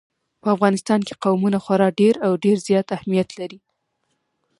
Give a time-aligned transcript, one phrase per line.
[0.41, 3.59] په افغانستان کې قومونه خورا ډېر او ډېر زیات اهمیت لري.